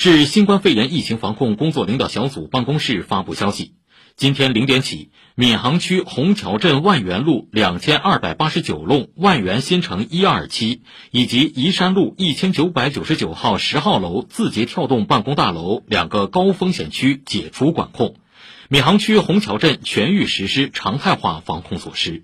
[0.00, 3.72] 市新冠肺炎疫情防控工作领导小组办公室发布消息，
[4.14, 18.14] 今天零点起，闵行区虹桥镇万源路两千二百八十九弄万源新城一二期以及宜山路一千九百九十九号十号楼字节跳动办公大楼两个高风险区解除管控，
[18.68, 22.22] 闵行区虹桥镇全域实施常态化防控措施。